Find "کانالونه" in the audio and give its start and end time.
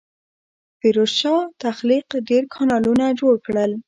2.55-3.05